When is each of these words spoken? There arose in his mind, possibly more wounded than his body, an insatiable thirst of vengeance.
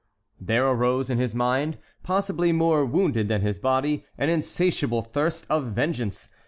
There 0.39 0.65
arose 0.65 1.11
in 1.11 1.19
his 1.19 1.35
mind, 1.35 1.77
possibly 2.01 2.51
more 2.51 2.83
wounded 2.85 3.27
than 3.27 3.41
his 3.41 3.59
body, 3.59 4.03
an 4.17 4.31
insatiable 4.31 5.03
thirst 5.03 5.45
of 5.47 5.67
vengeance. 5.73 6.29